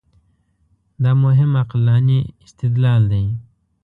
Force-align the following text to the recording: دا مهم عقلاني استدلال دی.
دا 1.03 1.11
مهم 1.23 1.51
عقلاني 1.61 2.19
استدلال 2.45 3.01
دی. 3.11 3.23